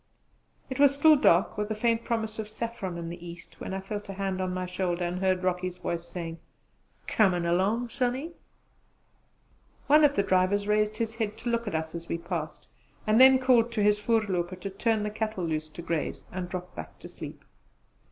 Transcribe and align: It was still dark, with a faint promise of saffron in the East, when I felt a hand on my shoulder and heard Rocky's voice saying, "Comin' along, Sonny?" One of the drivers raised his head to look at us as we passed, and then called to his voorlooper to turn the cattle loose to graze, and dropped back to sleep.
It 0.67 0.79
was 0.79 0.95
still 0.95 1.15
dark, 1.15 1.59
with 1.59 1.69
a 1.69 1.75
faint 1.75 2.03
promise 2.03 2.39
of 2.39 2.49
saffron 2.49 2.97
in 2.97 3.09
the 3.09 3.23
East, 3.23 3.59
when 3.61 3.71
I 3.71 3.79
felt 3.79 4.09
a 4.09 4.13
hand 4.13 4.41
on 4.41 4.51
my 4.51 4.65
shoulder 4.65 5.03
and 5.05 5.19
heard 5.19 5.43
Rocky's 5.43 5.77
voice 5.77 6.05
saying, 6.07 6.39
"Comin' 7.05 7.45
along, 7.45 7.89
Sonny?" 7.89 8.31
One 9.85 10.03
of 10.03 10.15
the 10.15 10.23
drivers 10.23 10.67
raised 10.67 10.97
his 10.97 11.17
head 11.17 11.37
to 11.37 11.51
look 11.51 11.67
at 11.67 11.75
us 11.75 11.93
as 11.93 12.07
we 12.09 12.17
passed, 12.17 12.65
and 13.05 13.21
then 13.21 13.37
called 13.37 13.71
to 13.73 13.83
his 13.83 13.99
voorlooper 13.99 14.59
to 14.61 14.71
turn 14.71 15.03
the 15.03 15.11
cattle 15.11 15.45
loose 15.45 15.69
to 15.69 15.83
graze, 15.83 16.23
and 16.31 16.49
dropped 16.49 16.75
back 16.75 16.97
to 16.97 17.07
sleep. 17.07 17.43